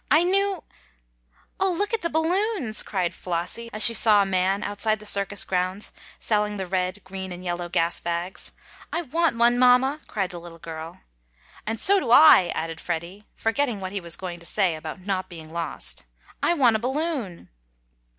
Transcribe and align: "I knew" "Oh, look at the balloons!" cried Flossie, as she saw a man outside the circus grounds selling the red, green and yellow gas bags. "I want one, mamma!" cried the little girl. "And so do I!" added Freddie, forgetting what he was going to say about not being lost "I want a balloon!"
"I 0.09 0.23
knew" 0.23 0.63
"Oh, 1.59 1.71
look 1.71 1.93
at 1.93 2.01
the 2.01 2.09
balloons!" 2.09 2.81
cried 2.81 3.13
Flossie, 3.13 3.69
as 3.71 3.85
she 3.85 3.93
saw 3.93 4.19
a 4.19 4.25
man 4.25 4.63
outside 4.63 4.97
the 4.97 5.05
circus 5.05 5.43
grounds 5.43 5.91
selling 6.17 6.57
the 6.57 6.65
red, 6.65 7.03
green 7.03 7.31
and 7.31 7.43
yellow 7.43 7.69
gas 7.69 7.99
bags. 7.99 8.51
"I 8.91 9.03
want 9.03 9.37
one, 9.37 9.59
mamma!" 9.59 9.99
cried 10.07 10.31
the 10.31 10.39
little 10.39 10.57
girl. 10.57 11.01
"And 11.67 11.79
so 11.79 11.99
do 11.99 12.09
I!" 12.09 12.51
added 12.55 12.81
Freddie, 12.81 13.27
forgetting 13.35 13.79
what 13.79 13.91
he 13.91 14.01
was 14.01 14.17
going 14.17 14.39
to 14.39 14.45
say 14.47 14.73
about 14.73 15.01
not 15.01 15.29
being 15.29 15.53
lost 15.53 16.05
"I 16.41 16.55
want 16.55 16.77
a 16.77 16.79
balloon!" 16.79 17.49